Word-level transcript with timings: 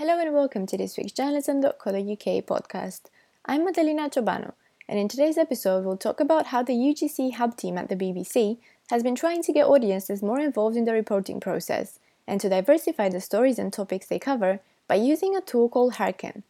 Hello 0.00 0.18
and 0.18 0.32
welcome 0.32 0.64
to 0.64 0.78
this 0.78 0.96
week's 0.96 1.12
journalism.co.uk 1.12 2.26
podcast. 2.46 3.00
I'm 3.44 3.66
Madalina 3.66 4.08
Ciobanu, 4.10 4.54
and 4.88 4.98
in 4.98 5.08
today's 5.08 5.36
episode, 5.36 5.84
we'll 5.84 5.98
talk 5.98 6.20
about 6.20 6.46
how 6.46 6.62
the 6.62 6.72
UGC 6.72 7.34
Hub 7.34 7.54
team 7.54 7.76
at 7.76 7.90
the 7.90 7.96
BBC 7.96 8.56
has 8.88 9.02
been 9.02 9.14
trying 9.14 9.42
to 9.42 9.52
get 9.52 9.66
audiences 9.66 10.22
more 10.22 10.40
involved 10.40 10.74
in 10.74 10.86
the 10.86 10.94
reporting 10.94 11.38
process 11.38 11.98
and 12.26 12.40
to 12.40 12.48
diversify 12.48 13.10
the 13.10 13.20
stories 13.20 13.58
and 13.58 13.74
topics 13.74 14.06
they 14.06 14.18
cover 14.18 14.60
by 14.88 14.94
using 14.94 15.36
a 15.36 15.42
tool 15.42 15.68
called 15.68 15.96
Hearken. 15.96 16.44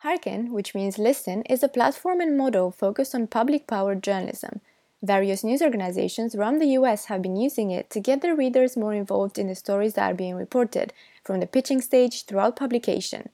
Hearken, 0.00 0.52
which 0.52 0.74
means 0.74 0.98
listen, 0.98 1.40
is 1.48 1.62
a 1.62 1.68
platform 1.68 2.20
and 2.20 2.36
model 2.36 2.70
focused 2.70 3.14
on 3.14 3.28
public 3.28 3.66
powered 3.66 4.02
journalism 4.02 4.60
Various 5.04 5.44
news 5.44 5.60
organizations 5.60 6.34
around 6.34 6.60
the 6.60 6.78
US 6.78 7.04
have 7.06 7.20
been 7.20 7.36
using 7.36 7.70
it 7.70 7.90
to 7.90 8.00
get 8.00 8.22
their 8.22 8.34
readers 8.34 8.74
more 8.74 8.94
involved 8.94 9.38
in 9.38 9.48
the 9.48 9.54
stories 9.54 9.92
that 9.94 10.10
are 10.10 10.14
being 10.14 10.34
reported, 10.34 10.94
from 11.22 11.40
the 11.40 11.46
pitching 11.46 11.82
stage 11.82 12.24
throughout 12.24 12.56
publication. 12.56 13.28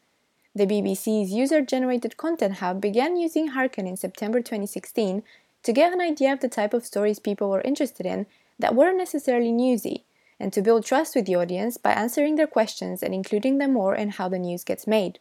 The 0.52 0.66
BBC's 0.66 1.30
user 1.30 1.60
generated 1.60 2.16
content 2.16 2.54
hub 2.54 2.80
began 2.80 3.16
using 3.16 3.50
Hearken 3.50 3.86
in 3.86 3.96
September 3.96 4.40
2016 4.40 5.22
to 5.62 5.72
get 5.72 5.92
an 5.92 6.00
idea 6.00 6.32
of 6.32 6.40
the 6.40 6.48
type 6.48 6.74
of 6.74 6.84
stories 6.84 7.20
people 7.20 7.48
were 7.48 7.60
interested 7.60 8.04
in 8.04 8.26
that 8.58 8.74
weren't 8.74 8.98
necessarily 8.98 9.52
newsy, 9.52 10.02
and 10.40 10.52
to 10.52 10.62
build 10.62 10.84
trust 10.84 11.14
with 11.14 11.26
the 11.26 11.36
audience 11.36 11.76
by 11.76 11.92
answering 11.92 12.34
their 12.34 12.48
questions 12.48 13.00
and 13.00 13.14
including 13.14 13.58
them 13.58 13.74
more 13.74 13.94
in 13.94 14.08
how 14.08 14.28
the 14.28 14.40
news 14.40 14.64
gets 14.64 14.88
made. 14.88 15.20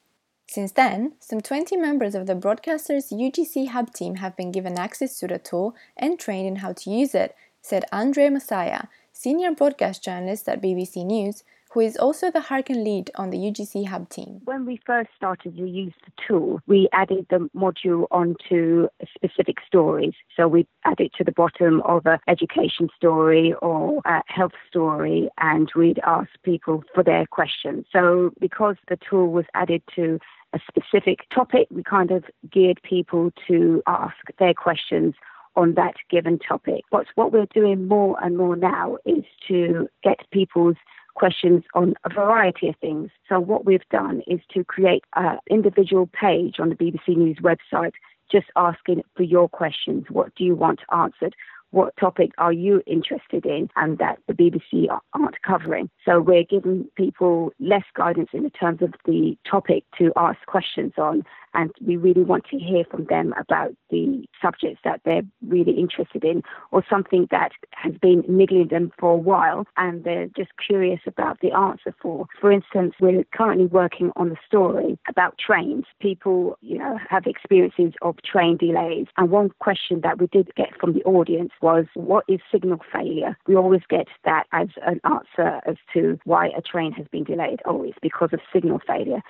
Since 0.52 0.72
then, 0.72 1.14
some 1.20 1.42
20 1.42 1.78
members 1.78 2.16
of 2.16 2.26
the 2.26 2.34
broadcaster's 2.34 3.10
UGC 3.12 3.68
Hub 3.68 3.94
team 3.94 4.16
have 4.16 4.36
been 4.36 4.52
given 4.52 4.80
access 4.80 5.20
to 5.20 5.28
the 5.28 5.38
tool 5.38 5.76
and 5.96 6.18
trained 6.18 6.48
in 6.48 6.56
how 6.56 6.74
to 6.74 6.90
use 6.90 7.14
it, 7.14 7.36
said 7.62 7.86
Andre 7.92 8.30
Massiah, 8.30 8.88
senior 9.14 9.52
broadcast 9.52 10.04
journalist 10.04 10.50
at 10.50 10.60
BBC 10.60 11.06
News, 11.06 11.44
who 11.70 11.82
is 11.82 11.98
also 11.98 12.32
the 12.32 12.42
Hearken 12.42 12.84
lead 12.84 13.12
on 13.16 13.30
the 13.30 13.38
UGC 13.38 13.88
Hub 13.88 14.10
team. 14.10 14.42
When 14.46 14.66
we 14.66 14.80
first 14.86 15.10
started 15.16 15.56
to 15.58 15.68
use 15.68 15.94
the 16.06 16.12
tool, 16.28 16.62
we 16.68 16.90
added 16.94 17.28
the 17.30 17.50
module 17.56 18.08
onto 18.12 18.88
specific 19.16 19.58
stories. 19.66 20.14
So 20.36 20.48
we 20.48 20.68
added 20.86 21.12
to 21.18 21.24
the 21.24 21.32
bottom 21.32 21.82
of 21.82 22.06
an 22.06 22.20
education 22.28 22.90
story 22.96 23.54
or 23.62 24.02
a 24.06 24.22
health 24.28 24.54
story, 24.68 25.30
and 25.38 25.70
we'd 25.76 26.00
ask 26.06 26.30
people 26.44 26.84
for 26.94 27.04
their 27.04 27.26
questions. 27.28 27.86
So 27.94 28.32
because 28.40 28.78
the 28.88 28.98
tool 29.10 29.28
was 29.28 29.46
added 29.54 29.84
to 29.96 30.20
a 30.54 30.60
specific 30.68 31.20
topic. 31.34 31.68
We 31.70 31.84
kind 31.84 32.12
of 32.12 32.24
geared 32.52 32.82
people 32.84 33.32
to 33.48 33.84
ask 33.88 34.16
their 34.40 34.54
questions 34.54 35.14
on 35.56 35.74
that 35.76 35.96
given 36.10 36.40
topic. 36.40 36.84
But 36.92 37.08
what 37.16 37.32
we're 37.32 37.48
doing 37.54 37.88
more 37.88 38.18
and 38.24 38.38
more 38.38 38.56
now 38.56 38.98
is 39.06 39.24
to 39.48 39.88
get 40.04 40.20
people's 40.32 40.78
questions 41.20 41.64
on 41.76 41.94
a 42.06 42.10
variety 42.10 42.70
of 42.70 42.76
things. 42.78 43.12
So 43.28 43.40
what 43.40 43.66
we've 43.66 43.88
done 43.92 44.22
is 44.26 44.40
to 44.54 44.64
create 44.64 45.04
an 45.16 45.38
individual 45.50 46.08
page 46.08 46.56
on 46.60 46.70
the 46.70 46.76
BBC 46.76 47.18
News 47.18 47.38
website 47.44 47.92
just 48.32 48.48
asking 48.56 49.04
for 49.16 49.24
your 49.24 49.50
questions. 49.50 50.06
What 50.10 50.34
do 50.36 50.44
you 50.44 50.56
want 50.56 50.80
answered? 50.92 51.36
what 51.72 51.96
topic 51.98 52.32
are 52.38 52.54
you 52.54 52.82
interested 52.88 53.46
in 53.46 53.70
and 53.76 53.98
that 54.00 54.20
the 54.28 54.34
BBC 54.34 54.88
aren't 55.14 55.42
covering. 55.44 55.90
So 56.04 56.20
we're 56.20 56.44
giving 56.44 56.86
people 56.96 57.52
less 57.60 57.84
guidance 57.96 58.30
in 58.34 58.50
terms 58.52 58.82
of 58.82 58.94
the 59.06 59.38
topic 59.50 59.84
to 59.98 60.12
ask 60.16 60.40
questions 60.48 60.94
on 60.98 61.24
and 61.54 61.72
we 61.86 61.98
really 61.98 62.24
want 62.24 62.46
to 62.46 62.58
hear 62.58 62.84
from 62.90 63.06
them 63.06 63.34
about 63.40 63.72
the 63.90 64.26
subjects 64.42 64.80
that 64.84 65.02
they're 65.06 65.24
really 65.48 65.74
interested 65.74 66.24
in 66.24 66.44
or 66.72 66.84
something 66.90 67.28
that 67.32 67.52
has 67.72 67.94
been 68.02 68.24
niggling 68.28 68.68
them 68.68 68.92
for 69.00 69.12
a 69.12 69.18
while 69.18 69.66
and 69.78 70.04
they're 70.04 70.28
just 70.36 70.52
curious 70.66 71.02
about 71.08 71.40
the 71.42 71.52
answer 71.52 71.94
for. 72.02 72.28
For 72.40 72.52
instance, 72.52 72.94
we're 73.00 73.24
currently 73.34 73.66
working 73.66 74.12
on 74.16 74.30
the 74.30 74.38
story 74.46 74.98
about 75.08 75.38
trains. 75.38 75.86
People, 76.00 76.58
you 76.62 76.78
know, 76.78 76.98
have 77.10 77.26
experiences 77.26 77.94
of 78.02 78.16
train 78.24 78.58
delays. 78.58 79.08
And 79.18 79.30
one 79.30 79.52
question 79.60 80.02
that 80.02 80.20
we 80.20 80.28
did 80.28 80.54
get 80.56 80.80
from 80.80 80.94
the 80.94 81.04
audience 81.04 81.52
was, 81.62 81.86
what 81.94 82.26
is 82.28 82.40
signal 82.52 82.80
failure? 82.92 83.38
We 83.48 83.56
always 83.56 83.82
get 83.90 84.08
that 84.26 84.46
as 84.52 84.68
an 84.86 85.00
answer 85.04 85.62
as 85.66 85.76
to 85.94 86.20
why 86.26 86.50
a 86.58 86.62
train 86.62 86.92
has 86.94 87.08
been 87.12 87.24
delayed. 87.24 87.62
Oh, 87.66 87.84
it's 87.84 87.98
because 88.02 88.30
of 88.34 88.40
signal 88.54 88.80
failure. 88.86 89.22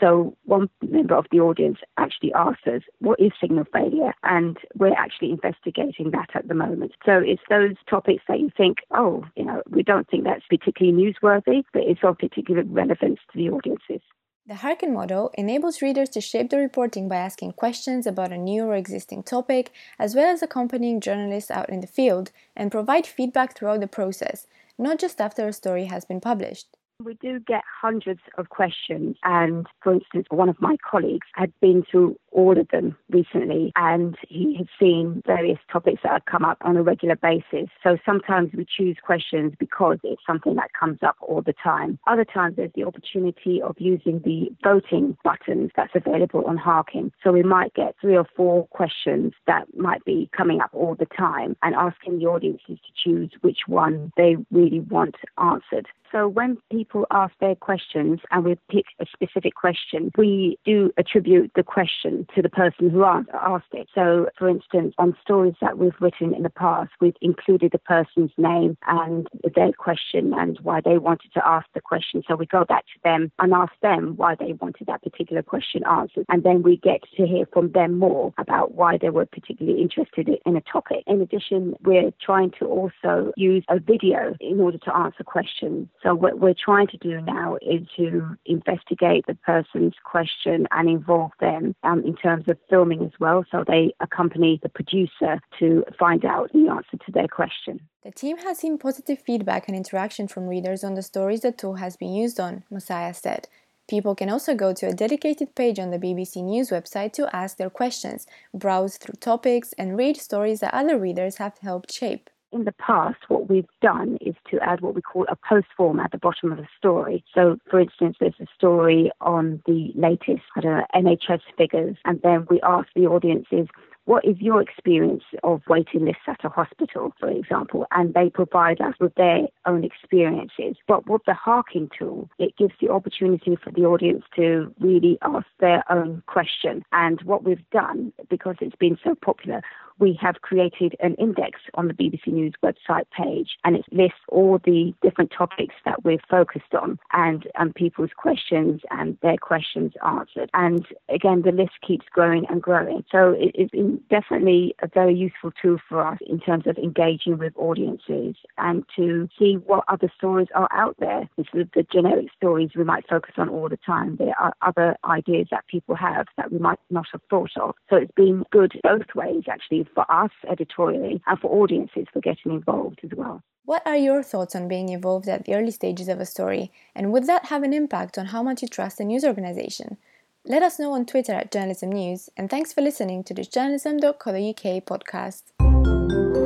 So 0.00 0.36
one 0.44 0.68
member 0.82 1.14
of 1.14 1.26
the 1.30 1.40
audience 1.40 1.78
actually 1.96 2.32
asked 2.34 2.66
us, 2.66 2.82
what 2.98 3.18
is 3.20 3.32
signal 3.40 3.64
failure? 3.72 4.12
And 4.22 4.56
we're 4.74 4.94
actually 4.94 5.30
investigating 5.30 6.10
that 6.10 6.30
at 6.34 6.48
the 6.48 6.54
moment. 6.54 6.92
So 7.04 7.18
it's 7.18 7.42
those 7.48 7.74
topics 7.88 8.24
that 8.28 8.40
you 8.40 8.50
think, 8.56 8.78
oh, 8.90 9.24
you 9.36 9.44
know, 9.44 9.62
we 9.70 9.82
don't 9.82 10.08
think 10.08 10.24
that's 10.24 10.46
particularly 10.48 10.96
newsworthy, 10.96 11.64
but 11.72 11.82
it's 11.82 12.00
of 12.02 12.18
particular 12.18 12.62
relevance 12.64 13.20
to 13.32 13.38
the 13.38 13.50
audiences. 13.50 14.02
The 14.48 14.54
Hearken 14.54 14.94
model 14.94 15.32
enables 15.34 15.82
readers 15.82 16.08
to 16.10 16.20
shape 16.20 16.50
the 16.50 16.58
reporting 16.58 17.08
by 17.08 17.16
asking 17.16 17.54
questions 17.54 18.06
about 18.06 18.30
a 18.30 18.38
new 18.38 18.64
or 18.64 18.76
existing 18.76 19.24
topic, 19.24 19.72
as 19.98 20.14
well 20.14 20.32
as 20.32 20.40
accompanying 20.40 21.00
journalists 21.00 21.50
out 21.50 21.68
in 21.68 21.80
the 21.80 21.88
field 21.88 22.30
and 22.54 22.70
provide 22.70 23.08
feedback 23.08 23.56
throughout 23.56 23.80
the 23.80 23.88
process, 23.88 24.46
not 24.78 25.00
just 25.00 25.20
after 25.20 25.48
a 25.48 25.52
story 25.52 25.86
has 25.86 26.04
been 26.04 26.20
published. 26.20 26.68
We 27.04 27.12
do 27.14 27.40
get 27.40 27.62
hundreds 27.82 28.20
of 28.38 28.48
questions, 28.48 29.16
and 29.22 29.66
for 29.82 29.92
instance, 29.92 30.26
one 30.30 30.48
of 30.48 30.58
my 30.62 30.76
colleagues 30.78 31.26
had 31.34 31.52
been 31.60 31.84
through 31.88 32.18
all 32.32 32.58
of 32.58 32.68
them 32.68 32.96
recently, 33.10 33.70
and 33.76 34.16
he 34.28 34.56
had 34.56 34.68
seen 34.80 35.22
various 35.26 35.58
topics 35.70 36.00
that 36.02 36.12
have 36.12 36.24
come 36.24 36.42
up 36.42 36.56
on 36.62 36.74
a 36.78 36.82
regular 36.82 37.16
basis. 37.16 37.68
So 37.82 37.98
sometimes 38.06 38.50
we 38.54 38.64
choose 38.64 38.96
questions 39.04 39.52
because 39.58 39.98
it's 40.04 40.22
something 40.26 40.54
that 40.54 40.72
comes 40.72 41.00
up 41.02 41.16
all 41.20 41.42
the 41.42 41.52
time. 41.52 41.98
Other 42.06 42.24
times 42.24 42.56
there's 42.56 42.72
the 42.74 42.84
opportunity 42.84 43.60
of 43.60 43.76
using 43.78 44.20
the 44.24 44.48
voting 44.64 45.18
buttons 45.22 45.72
that's 45.76 45.94
available 45.94 46.44
on 46.46 46.56
Hearken. 46.56 47.12
So 47.22 47.30
we 47.30 47.42
might 47.42 47.74
get 47.74 47.94
three 48.00 48.16
or 48.16 48.26
four 48.34 48.68
questions 48.68 49.34
that 49.46 49.66
might 49.76 50.02
be 50.06 50.30
coming 50.34 50.62
up 50.62 50.70
all 50.72 50.94
the 50.94 51.06
time, 51.06 51.56
and 51.62 51.74
asking 51.74 52.20
the 52.20 52.26
audiences 52.26 52.78
to 52.78 52.92
choose 53.04 53.30
which 53.42 53.60
one 53.66 54.12
they 54.16 54.36
really 54.50 54.80
want 54.80 55.16
answered. 55.36 55.88
So 56.12 56.28
when 56.28 56.58
people 56.70 57.06
ask 57.10 57.34
their 57.40 57.54
questions 57.54 58.20
and 58.30 58.44
we 58.44 58.56
pick 58.70 58.86
a 59.00 59.06
specific 59.12 59.54
question, 59.54 60.10
we 60.16 60.58
do 60.64 60.92
attribute 60.96 61.52
the 61.54 61.62
question 61.62 62.26
to 62.34 62.42
the 62.42 62.48
person 62.48 62.90
who 62.90 63.04
asked 63.04 63.72
it. 63.72 63.88
So, 63.94 64.28
for 64.38 64.48
instance, 64.48 64.94
on 64.98 65.16
stories 65.22 65.54
that 65.60 65.78
we've 65.78 65.94
written 66.00 66.34
in 66.34 66.42
the 66.42 66.50
past, 66.50 66.90
we've 67.00 67.16
included 67.20 67.72
the 67.72 67.78
person's 67.78 68.30
name 68.38 68.76
and 68.86 69.26
their 69.54 69.72
question 69.72 70.32
and 70.34 70.58
why 70.62 70.80
they 70.80 70.98
wanted 70.98 71.32
to 71.34 71.46
ask 71.46 71.66
the 71.74 71.80
question. 71.80 72.22
So 72.28 72.36
we 72.36 72.46
go 72.46 72.64
back 72.64 72.84
to 72.86 73.00
them 73.04 73.32
and 73.38 73.52
ask 73.52 73.72
them 73.82 74.14
why 74.16 74.34
they 74.34 74.52
wanted 74.54 74.86
that 74.86 75.02
particular 75.02 75.42
question 75.42 75.82
answered. 75.86 76.26
And 76.28 76.42
then 76.42 76.62
we 76.62 76.76
get 76.76 77.02
to 77.16 77.26
hear 77.26 77.46
from 77.52 77.72
them 77.72 77.98
more 77.98 78.32
about 78.38 78.74
why 78.74 78.98
they 78.98 79.10
were 79.10 79.26
particularly 79.26 79.80
interested 79.80 80.28
in 80.44 80.56
a 80.56 80.60
topic. 80.60 81.02
In 81.06 81.20
addition, 81.20 81.74
we're 81.82 82.12
trying 82.20 82.52
to 82.58 82.66
also 82.66 83.32
use 83.36 83.64
a 83.68 83.78
video 83.78 84.34
in 84.40 84.60
order 84.60 84.78
to 84.78 84.96
answer 84.96 85.24
questions. 85.24 85.88
So 86.02 86.14
what 86.14 86.38
we're 86.38 86.54
trying 86.54 86.86
to 86.88 86.96
do 86.98 87.20
now 87.20 87.56
is 87.62 87.82
to 87.96 88.36
investigate 88.44 89.24
the 89.26 89.34
person's 89.34 89.94
question 90.04 90.66
and 90.70 90.88
involve 90.88 91.32
them 91.40 91.74
um, 91.82 92.04
in 92.04 92.14
terms 92.16 92.48
of 92.48 92.58
filming 92.68 93.02
as 93.02 93.12
well. 93.18 93.44
So 93.50 93.64
they 93.66 93.92
accompany 94.00 94.60
the 94.62 94.68
producer 94.68 95.40
to 95.58 95.84
find 95.98 96.24
out 96.24 96.52
the 96.52 96.68
answer 96.68 96.96
to 97.04 97.12
their 97.12 97.28
question. 97.28 97.80
The 98.02 98.12
team 98.12 98.38
has 98.38 98.58
seen 98.58 98.78
positive 98.78 99.20
feedback 99.20 99.68
and 99.68 99.76
interaction 99.76 100.28
from 100.28 100.46
readers 100.46 100.84
on 100.84 100.94
the 100.94 101.02
stories 101.02 101.40
the 101.40 101.52
tool 101.52 101.74
has 101.74 101.96
been 101.96 102.12
used 102.12 102.38
on, 102.38 102.64
Massiah 102.70 103.14
said. 103.14 103.48
People 103.88 104.16
can 104.16 104.28
also 104.28 104.54
go 104.54 104.72
to 104.72 104.86
a 104.86 104.94
dedicated 104.94 105.54
page 105.54 105.78
on 105.78 105.90
the 105.90 105.98
BBC 105.98 106.42
News 106.42 106.70
website 106.70 107.12
to 107.14 107.34
ask 107.34 107.56
their 107.56 107.70
questions, 107.70 108.26
browse 108.52 108.96
through 108.96 109.14
topics, 109.20 109.72
and 109.74 109.96
read 109.96 110.16
stories 110.16 110.60
that 110.60 110.74
other 110.74 110.98
readers 110.98 111.36
have 111.36 111.58
helped 111.58 111.92
shape 111.92 112.28
in 112.56 112.64
the 112.64 112.72
past, 112.72 113.18
what 113.28 113.48
we've 113.48 113.68
done 113.80 114.18
is 114.20 114.34
to 114.50 114.58
add 114.60 114.80
what 114.80 114.94
we 114.94 115.02
call 115.02 115.26
a 115.28 115.36
post 115.36 115.68
form 115.76 116.00
at 116.00 116.10
the 116.10 116.18
bottom 116.18 116.52
of 116.52 116.58
the 116.58 116.66
story. 116.76 117.24
So, 117.34 117.58
for 117.70 117.80
instance, 117.80 118.16
there's 118.18 118.34
a 118.40 118.46
story 118.56 119.10
on 119.20 119.62
the 119.66 119.92
latest 119.94 120.42
I 120.56 120.60
don't 120.60 120.78
know, 120.78 120.86
NHS 120.94 121.40
figures, 121.56 121.96
and 122.04 122.20
then 122.22 122.46
we 122.50 122.60
ask 122.62 122.88
the 122.94 123.06
audiences, 123.06 123.68
what 124.06 124.24
is 124.24 124.36
your 124.38 124.62
experience 124.62 125.24
of 125.42 125.62
waiting 125.68 126.04
lists 126.04 126.22
at 126.28 126.44
a 126.44 126.48
hospital, 126.48 127.12
for 127.18 127.28
example? 127.28 127.86
And 127.90 128.14
they 128.14 128.30
provide 128.30 128.80
us 128.80 128.94
with 129.00 129.14
their 129.16 129.48
own 129.66 129.82
experiences. 129.82 130.76
But 130.86 131.08
with 131.08 131.22
the 131.26 131.34
Hearken 131.34 131.90
tool, 131.96 132.30
it 132.38 132.56
gives 132.56 132.74
the 132.80 132.88
opportunity 132.88 133.56
for 133.56 133.72
the 133.72 133.84
audience 133.84 134.24
to 134.36 134.72
really 134.78 135.18
ask 135.22 135.46
their 135.58 135.82
own 135.90 136.22
question. 136.26 136.84
And 136.92 137.20
what 137.22 137.42
we've 137.42 137.68
done, 137.70 138.12
because 138.30 138.54
it's 138.60 138.76
been 138.76 138.96
so 139.02 139.16
popular, 139.16 139.60
we 139.98 140.18
have 140.20 140.42
created 140.42 140.94
an 141.00 141.14
index 141.14 141.60
on 141.74 141.88
the 141.88 141.94
BBC 141.94 142.28
News 142.28 142.52
website 142.62 143.06
page 143.16 143.56
and 143.64 143.76
it 143.76 143.84
lists 143.90 144.18
all 144.28 144.58
the 144.64 144.94
different 145.02 145.32
topics 145.36 145.74
that 145.84 146.04
we're 146.04 146.18
focused 146.30 146.74
on 146.74 146.98
and, 147.12 147.46
and 147.54 147.74
people's 147.74 148.10
questions 148.16 148.80
and 148.90 149.16
their 149.22 149.36
questions 149.36 149.92
answered. 150.04 150.50
And 150.54 150.86
again, 151.08 151.42
the 151.42 151.52
list 151.52 151.72
keeps 151.86 152.06
growing 152.10 152.46
and 152.48 152.62
growing. 152.62 153.04
So 153.10 153.34
it 153.38 153.54
is 153.54 153.98
definitely 154.10 154.74
a 154.82 154.88
very 154.88 155.14
useful 155.14 155.52
tool 155.60 155.78
for 155.88 156.06
us 156.06 156.18
in 156.26 156.40
terms 156.40 156.66
of 156.66 156.76
engaging 156.78 157.38
with 157.38 157.52
audiences 157.56 158.36
and 158.58 158.84
to 158.96 159.28
see 159.38 159.54
what 159.54 159.84
other 159.88 160.10
stories 160.16 160.48
are 160.54 160.68
out 160.72 160.96
there. 160.98 161.28
The 161.36 161.86
generic 161.90 162.26
stories 162.36 162.70
we 162.76 162.84
might 162.84 163.08
focus 163.08 163.34
on 163.38 163.48
all 163.48 163.68
the 163.68 163.78
time, 163.78 164.16
there 164.16 164.34
are 164.38 164.54
other 164.62 164.96
ideas 165.04 165.48
that 165.50 165.66
people 165.68 165.94
have 165.94 166.26
that 166.36 166.52
we 166.52 166.58
might 166.58 166.78
not 166.90 167.06
have 167.12 167.22
thought 167.30 167.50
of. 167.56 167.74
So 167.88 167.96
it's 167.96 168.12
been 168.12 168.44
good 168.50 168.78
both 168.82 169.14
ways, 169.14 169.44
actually, 169.50 169.85
for 169.94 170.10
us 170.10 170.30
editorially 170.48 171.22
and 171.26 171.38
for 171.38 171.50
audiences 171.62 172.06
for 172.12 172.20
getting 172.20 172.52
involved 172.52 173.00
as 173.04 173.10
well. 173.16 173.42
What 173.64 173.84
are 173.84 173.96
your 173.96 174.22
thoughts 174.22 174.54
on 174.54 174.68
being 174.68 174.90
involved 174.90 175.28
at 175.28 175.44
the 175.44 175.54
early 175.54 175.72
stages 175.72 176.08
of 176.08 176.20
a 176.20 176.26
story, 176.26 176.70
and 176.94 177.12
would 177.12 177.26
that 177.26 177.46
have 177.46 177.64
an 177.64 177.72
impact 177.72 178.16
on 178.16 178.26
how 178.26 178.42
much 178.42 178.62
you 178.62 178.68
trust 178.68 179.00
a 179.00 179.04
news 179.04 179.24
organization? 179.24 179.96
Let 180.44 180.62
us 180.62 180.78
know 180.78 180.92
on 180.92 181.06
Twitter 181.06 181.32
at 181.32 181.50
Journalism 181.50 181.90
News, 181.90 182.30
and 182.36 182.48
thanks 182.48 182.72
for 182.72 182.80
listening 182.80 183.24
to 183.24 183.34
this 183.34 183.48
journalism.co.uk 183.48 184.84
podcast. 184.86 186.45